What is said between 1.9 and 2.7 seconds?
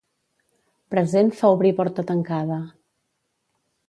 tancada.